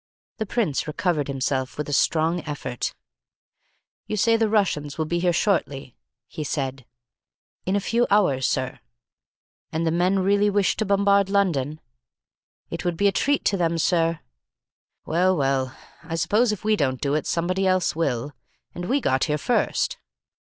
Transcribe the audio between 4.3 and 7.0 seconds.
the Russians will be here shortly?" he said.